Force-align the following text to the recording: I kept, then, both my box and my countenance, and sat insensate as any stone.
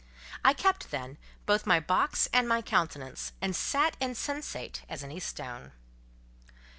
I 0.43 0.53
kept, 0.55 0.89
then, 0.89 1.19
both 1.45 1.67
my 1.67 1.79
box 1.79 2.27
and 2.33 2.49
my 2.49 2.63
countenance, 2.63 3.33
and 3.39 3.55
sat 3.55 3.95
insensate 4.01 4.81
as 4.89 5.03
any 5.03 5.19
stone. 5.19 5.73